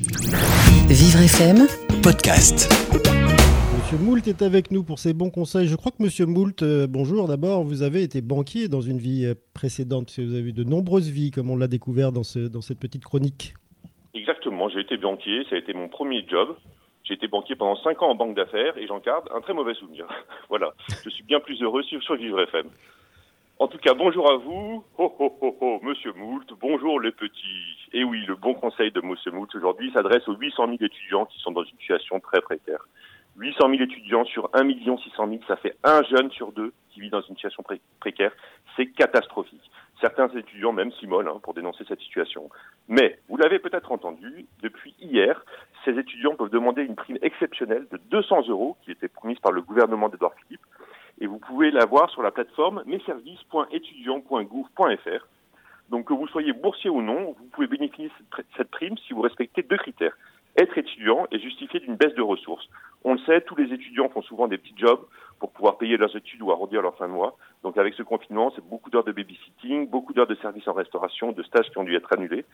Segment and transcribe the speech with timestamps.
[0.00, 1.66] Vivre FM,
[2.04, 2.70] podcast.
[3.74, 5.66] Monsieur Moult est avec nous pour ses bons conseils.
[5.66, 9.26] Je crois que Monsieur Moult, euh, bonjour d'abord, vous avez été banquier dans une vie
[9.26, 10.16] euh, précédente.
[10.16, 13.02] Vous avez eu de nombreuses vies, comme on l'a découvert dans, ce, dans cette petite
[13.04, 13.54] chronique.
[14.14, 16.56] Exactement, j'ai été banquier, ça a été mon premier job.
[17.02, 19.74] J'ai été banquier pendant 5 ans en banque d'affaires et j'en garde un très mauvais
[19.74, 20.06] souvenir.
[20.48, 22.68] voilà, je suis bien plus heureux sur, sur Vivre FM.
[23.58, 24.84] En tout cas, bonjour à vous.
[24.96, 27.77] Oh, oh, oh, oh, Monsieur Moult, bonjour les petits.
[27.92, 31.38] Et oui, le bon conseil de Monsieur Moult aujourd'hui s'adresse aux 800 000 étudiants qui
[31.40, 32.86] sont dans une situation très précaire.
[33.36, 37.10] 800 000 étudiants sur 1 600 000, ça fait un jeune sur deux qui vit
[37.10, 38.32] dans une situation pré- précaire.
[38.76, 39.70] C'est catastrophique.
[40.00, 42.48] Certains étudiants même s'immolent hein, pour dénoncer cette situation.
[42.88, 45.44] Mais, vous l'avez peut-être entendu, depuis hier,
[45.84, 49.62] ces étudiants peuvent demander une prime exceptionnelle de 200 euros qui était promise par le
[49.62, 50.60] gouvernement d'Edouard Philippe.
[51.20, 55.26] Et vous pouvez la voir sur la plateforme messervices.étudiants.gouv.fr.
[55.90, 58.12] Donc que vous soyez boursier ou non, vous pouvez bénéficier de
[58.56, 60.16] cette- prime si vous respectez deux critères.
[60.56, 62.68] Être étudiant et justifier d'une baisse de ressources.
[63.04, 65.00] On le sait, tous les étudiants font souvent des petits jobs
[65.38, 67.36] pour pouvoir payer leurs études ou arrondir leur fin de mois.
[67.62, 71.30] Donc avec ce confinement, c'est beaucoup d'heures de babysitting, beaucoup d'heures de services en restauration,
[71.32, 72.44] de stages qui ont dû être annulés.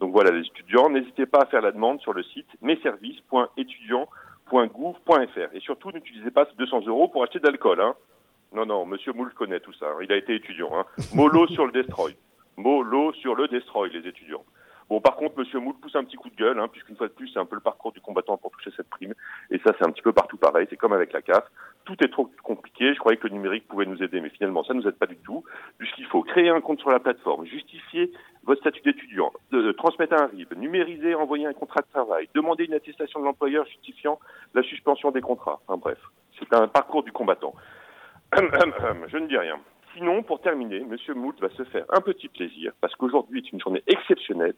[0.00, 5.54] Donc voilà, les étudiants, n'hésitez pas à faire la demande sur le site messervices.étudiants.gouv.fr.
[5.54, 7.80] Et surtout, n'utilisez pas ces 200 euros pour acheter de l'alcool.
[7.80, 7.94] Hein.
[8.52, 9.86] Non, non, Monsieur Moule connaît tout ça.
[9.86, 9.98] hein.
[10.02, 10.70] Il a été étudiant.
[10.78, 10.84] Hein.
[11.14, 12.14] Mollo sur le destroy.
[12.56, 14.44] Mollo sur le destroy, les étudiants.
[14.90, 17.12] Bon, par contre, Monsieur Moule pousse un petit coup de gueule, hein, puisqu'une fois de
[17.12, 19.14] plus, c'est un peu le parcours du combattant pour toucher cette prime.
[19.50, 20.66] Et ça, c'est un petit peu partout pareil.
[20.68, 21.44] C'est comme avec la CAF.
[21.86, 22.92] Tout est trop compliqué.
[22.92, 25.16] Je croyais que le numérique pouvait nous aider, mais finalement, ça nous aide pas du
[25.16, 25.42] tout,
[25.78, 28.12] puisqu'il faut créer un compte sur la plateforme, justifier
[28.44, 32.74] votre statut d'étudiant, de, transmettre un RIB, numériser, envoyer un contrat de travail, demander une
[32.74, 34.18] attestation de l'employeur justifiant
[34.54, 35.60] la suspension des contrats.
[35.66, 35.98] Enfin bref,
[36.38, 37.54] c'est un parcours du combattant.
[38.36, 39.58] Je ne dis rien.
[39.94, 43.60] Sinon, pour terminer, Monsieur Moult va se faire un petit plaisir, parce qu'aujourd'hui est une
[43.60, 44.54] journée exceptionnelle,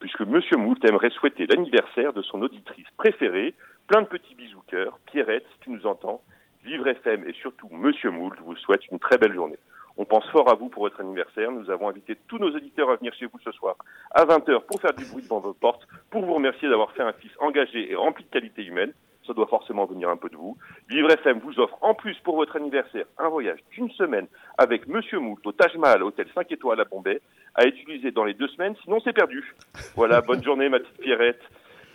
[0.00, 3.54] puisque Monsieur Moult aimerait souhaiter l'anniversaire de son auditrice préférée.
[3.86, 4.98] Plein de petits bisous cœur.
[5.06, 6.22] Pierrette, si tu nous entends,
[6.64, 9.58] Vivre FM et surtout Monsieur Moult vous souhaite une très belle journée.
[9.96, 11.50] On pense fort à vous pour votre anniversaire.
[11.50, 13.76] Nous avons invité tous nos auditeurs à venir chez vous ce soir
[14.10, 17.12] à 20h pour faire du bruit devant vos portes, pour vous remercier d'avoir fait un
[17.12, 18.92] fils engagé et rempli de qualité humaine.
[19.28, 20.56] Ça doit forcément venir un peu de vous.
[20.88, 25.18] Vivre FM vous offre en plus pour votre anniversaire un voyage d'une semaine avec Monsieur
[25.18, 27.20] Moult au Taj Mahal, hôtel 5 étoiles à Bombay,
[27.54, 29.54] à utiliser dans les deux semaines, sinon c'est perdu.
[29.96, 31.42] Voilà, bonne journée ma petite Pierrette.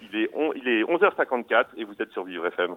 [0.03, 2.75] Il est, on- il est 11h54 et vous êtes sur Vivre FM.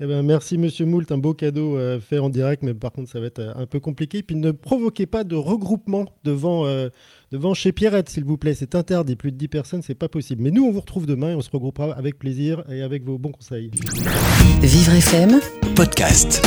[0.00, 3.10] Eh ben, merci Monsieur Moult, un beau cadeau euh, fait en direct, mais par contre
[3.10, 4.22] ça va être euh, un peu compliqué.
[4.22, 6.88] Puis ne provoquez pas de regroupement devant, euh,
[7.32, 8.54] devant chez Pierrette, s'il vous plaît.
[8.54, 10.42] C'est interdit, plus de 10 personnes, c'est pas possible.
[10.42, 13.18] Mais nous, on vous retrouve demain et on se regroupera avec plaisir et avec vos
[13.18, 13.72] bons conseils.
[14.62, 15.40] Vivre FM,
[15.74, 16.46] Podcast.